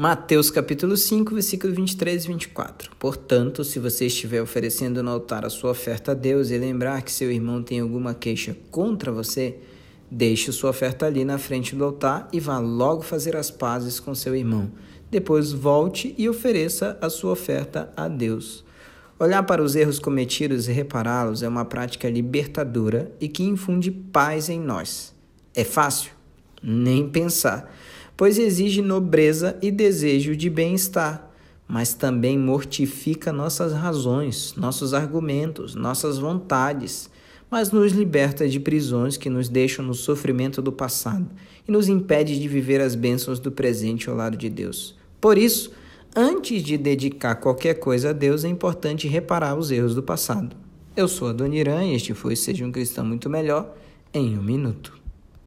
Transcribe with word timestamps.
Mateus 0.00 0.48
capítulo 0.48 0.96
5, 0.96 1.34
versículo 1.34 1.74
23 1.74 2.24
e 2.24 2.28
24. 2.28 2.92
Portanto, 3.00 3.64
se 3.64 3.80
você 3.80 4.06
estiver 4.06 4.40
oferecendo 4.40 5.02
no 5.02 5.10
altar 5.10 5.44
a 5.44 5.50
sua 5.50 5.72
oferta 5.72 6.12
a 6.12 6.14
Deus 6.14 6.50
e 6.50 6.56
lembrar 6.56 7.02
que 7.02 7.10
seu 7.10 7.32
irmão 7.32 7.64
tem 7.64 7.80
alguma 7.80 8.14
queixa 8.14 8.56
contra 8.70 9.10
você, 9.10 9.56
deixe 10.08 10.52
sua 10.52 10.70
oferta 10.70 11.04
ali 11.04 11.24
na 11.24 11.36
frente 11.36 11.74
do 11.74 11.82
altar 11.82 12.28
e 12.32 12.38
vá 12.38 12.60
logo 12.60 13.02
fazer 13.02 13.34
as 13.34 13.50
pazes 13.50 13.98
com 13.98 14.14
seu 14.14 14.36
irmão. 14.36 14.70
Depois 15.10 15.50
volte 15.50 16.14
e 16.16 16.28
ofereça 16.28 16.96
a 17.00 17.10
sua 17.10 17.32
oferta 17.32 17.92
a 17.96 18.06
Deus. 18.06 18.64
Olhar 19.18 19.42
para 19.42 19.64
os 19.64 19.74
erros 19.74 19.98
cometidos 19.98 20.68
e 20.68 20.72
repará-los 20.72 21.42
é 21.42 21.48
uma 21.48 21.64
prática 21.64 22.08
libertadora 22.08 23.10
e 23.20 23.26
que 23.26 23.42
infunde 23.42 23.90
paz 23.90 24.48
em 24.48 24.60
nós. 24.60 25.12
É 25.52 25.64
fácil? 25.64 26.12
Nem 26.62 27.08
pensar 27.08 27.68
pois 28.18 28.36
exige 28.36 28.82
nobreza 28.82 29.56
e 29.62 29.70
desejo 29.70 30.36
de 30.36 30.50
bem-estar, 30.50 31.30
mas 31.68 31.94
também 31.94 32.36
mortifica 32.36 33.32
nossas 33.32 33.72
razões, 33.72 34.54
nossos 34.56 34.92
argumentos, 34.92 35.76
nossas 35.76 36.18
vontades, 36.18 37.08
mas 37.48 37.70
nos 37.70 37.92
liberta 37.92 38.48
de 38.48 38.58
prisões 38.58 39.16
que 39.16 39.30
nos 39.30 39.48
deixam 39.48 39.84
no 39.84 39.94
sofrimento 39.94 40.60
do 40.60 40.72
passado 40.72 41.28
e 41.66 41.70
nos 41.70 41.88
impede 41.88 42.40
de 42.40 42.48
viver 42.48 42.80
as 42.80 42.96
bênçãos 42.96 43.38
do 43.38 43.52
presente 43.52 44.10
ao 44.10 44.16
lado 44.16 44.36
de 44.36 44.50
Deus. 44.50 44.96
Por 45.20 45.38
isso, 45.38 45.70
antes 46.14 46.60
de 46.64 46.76
dedicar 46.76 47.36
qualquer 47.36 47.74
coisa 47.74 48.10
a 48.10 48.12
Deus, 48.12 48.44
é 48.44 48.48
importante 48.48 49.06
reparar 49.06 49.56
os 49.56 49.70
erros 49.70 49.94
do 49.94 50.02
passado. 50.02 50.56
Eu 50.96 51.06
sou 51.06 51.28
a 51.28 51.32
Dona 51.32 51.54
Irã 51.54 51.84
e 51.84 51.94
este 51.94 52.12
foi 52.14 52.34
Seja 52.34 52.66
um 52.66 52.72
Cristão 52.72 53.04
Muito 53.04 53.30
Melhor 53.30 53.76
em 54.12 54.36
um 54.36 54.42
Minuto. 54.42 54.98